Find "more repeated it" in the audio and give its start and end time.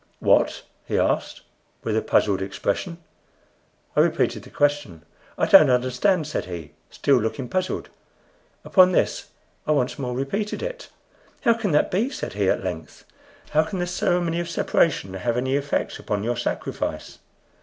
9.99-10.89